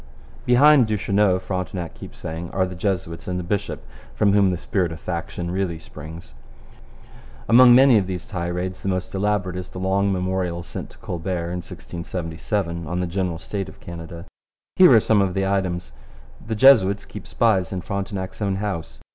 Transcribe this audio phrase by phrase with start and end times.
[0.47, 3.85] Behind Duchesneau, Frontenac keeps saying, are the Jesuits and the bishop,
[4.15, 6.33] from whom the spirit of faction really springs.
[7.47, 11.51] Among many of these tirades the most elaborate is the long memorial sent to Colbert
[11.51, 14.25] in 1677 on the general state of Canada.
[14.75, 15.91] Here are some of the items.
[16.43, 19.01] The Jesuits keep spies in Frontenac's own house.